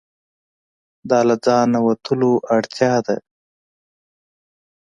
دا 1.09 1.19
له 1.27 1.35
ځانه 1.45 1.79
وتلو 1.87 2.31
اړتیا 2.55 2.93
ده. 3.07 3.15